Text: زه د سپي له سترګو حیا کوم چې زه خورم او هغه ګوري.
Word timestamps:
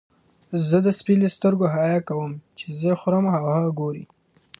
زه 0.67 0.77
د 0.85 0.87
سپي 0.99 1.15
له 1.21 1.27
سترګو 1.35 1.65
حیا 1.75 1.97
کوم 2.09 2.31
چې 2.57 2.65
زه 2.79 2.91
خورم 3.01 3.25
او 3.37 3.45
هغه 3.53 3.71
ګوري. 3.79 4.03